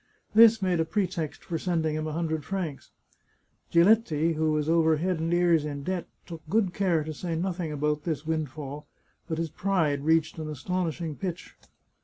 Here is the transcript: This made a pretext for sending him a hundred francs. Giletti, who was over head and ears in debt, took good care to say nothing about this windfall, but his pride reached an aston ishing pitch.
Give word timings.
This 0.33 0.63
made 0.63 0.79
a 0.79 0.83
pretext 0.83 1.43
for 1.43 1.59
sending 1.59 1.93
him 1.95 2.07
a 2.07 2.11
hundred 2.11 2.43
francs. 2.43 2.89
Giletti, 3.71 4.33
who 4.33 4.51
was 4.51 4.67
over 4.67 4.97
head 4.97 5.19
and 5.19 5.31
ears 5.31 5.63
in 5.63 5.83
debt, 5.83 6.07
took 6.25 6.41
good 6.49 6.73
care 6.73 7.03
to 7.03 7.13
say 7.13 7.35
nothing 7.35 7.71
about 7.71 8.01
this 8.03 8.25
windfall, 8.25 8.87
but 9.27 9.37
his 9.37 9.51
pride 9.51 10.03
reached 10.03 10.39
an 10.39 10.49
aston 10.49 10.87
ishing 10.87 11.19
pitch. 11.19 11.55